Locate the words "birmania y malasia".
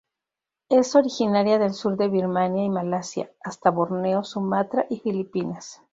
2.07-3.29